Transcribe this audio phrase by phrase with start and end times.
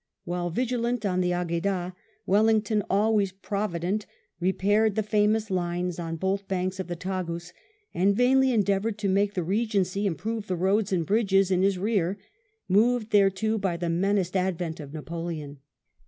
[0.23, 1.93] While vigil ant on the Agueda,
[2.25, 4.07] Wellington, always provident^
[4.39, 7.53] re paired the famous Lines on both banks of the Tagus,
[7.93, 12.17] and vainly endeavoured to make the Eegency improve the roads and bridges in his rear,
[12.67, 15.59] moved thereto by the menaced advent of Napoleon.